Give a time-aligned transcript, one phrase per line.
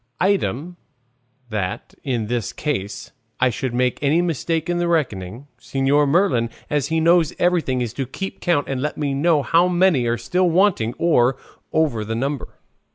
[0.19, 0.77] Item,
[1.51, 6.99] that, in case I should make any mistake in the reckoning, Señor Merlin, as he
[6.99, 10.95] knows everything, is to keep count, and let me know how many are still wanting
[10.97, 11.37] or
[11.71, 12.47] over the number."